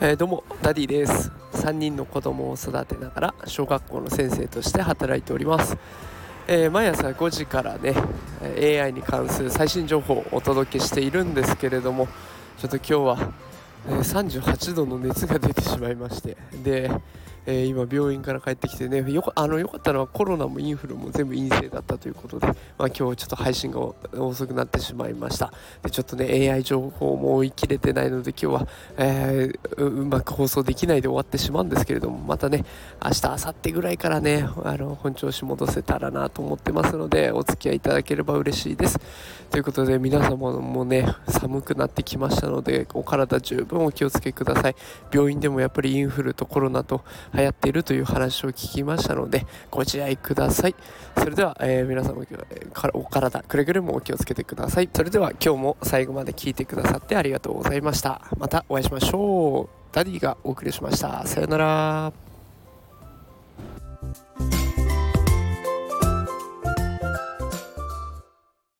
[0.00, 1.32] えー、どうもダディです。
[1.54, 5.76] 3人の子供を育てながら小学校の先生として働いております、
[6.46, 7.94] えー、毎朝5時からね
[8.80, 12.06] AI に関する最新情報をお届けしているんですけれども
[12.58, 13.32] ちょっと今日は、
[13.88, 16.92] えー、38度の熱が出てしまいましてで
[17.50, 22.54] えー、今病院から帰ってきてねよあのよかったのはコロナもインフルも全部陰性だったということで、まあ、
[22.88, 23.80] 今日ちょっと配信が
[24.20, 25.50] 遅くなってしまいました。
[25.82, 28.68] でちょっとね AI 情報も追い切れてないので今日は、
[28.98, 32.66] えー、うまく放送できないで終わってしまうんですけれどもまたね
[33.02, 39.00] 明日明後日ぐらいからねあの本調子戻せたらなと思ってますのでお付き合いいただければ嬉しいです。
[39.48, 44.76] ということで皆様もね寒くなってきましたのでお体十分お気をつけください。
[45.10, 47.02] 病院でもやっぱりインフルとコロナと
[47.38, 50.74] 流行っているという話を聞きましたのでご自愛ください。
[51.16, 52.24] それでは、えー、皆様
[52.94, 54.90] お体くれぐれもお気をつけてください。
[54.92, 58.22] それでは今日も最後まで聞いてくださってありがとうございました。
[58.38, 59.94] またお会いしましょう。
[59.94, 61.26] ダディがお送りしました。
[61.26, 62.27] さよなら。